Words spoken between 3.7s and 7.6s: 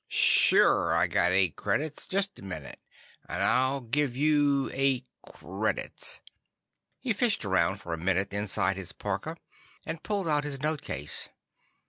give you eight credits." He fished